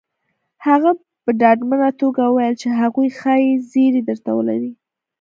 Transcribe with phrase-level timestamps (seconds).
[0.65, 0.91] هغه
[1.23, 4.71] په ډاډمنه توګه وويل چې هغوی ښايي زيری درته ولري